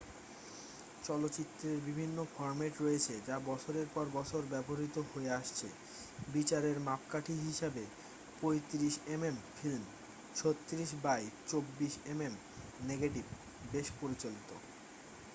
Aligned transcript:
চলচ্চিত্রের 1.03 1.77
বিভিন্ন 1.85 2.17
ফর্ম্যাট 2.35 2.73
রয়েছে 2.81 3.13
যা 3.27 3.35
বছরের 3.45 3.87
পর 3.93 4.05
বছর 4.13 4.41
ব্যবহৃত 4.45 4.95
হয়ে 5.11 5.31
আসছে। 5.31 5.67
বিচারের 6.27 6.77
মাপকাঠি 6.79 7.35
হিসাবে 7.47 7.83
35 8.41 8.95
mm 9.17 9.35
film 9.57 9.83
36 10.35 10.91
by 11.01 11.23
24 11.47 11.93
mm 12.11 12.33
negative 12.81 13.25
বেশ 13.71 13.87
প্রচলিত। 13.99 14.49